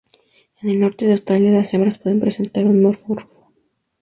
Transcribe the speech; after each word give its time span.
En 0.63 0.69
el 0.71 0.79
norte 0.79 1.05
de 1.05 1.11
Australia 1.11 1.51
las 1.51 1.71
hembras 1.75 1.99
pueden 1.99 2.19
presentar 2.19 2.65
un 2.65 2.81
morfo 2.81 3.13
rufo. 3.13 3.53